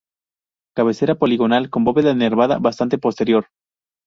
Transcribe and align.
Cabecera 0.75 1.13
poligonal 1.13 1.69
con 1.69 1.83
bóveda 1.83 2.15
nervada 2.15 2.57
bastante 2.57 2.97
posterior. 2.97 3.49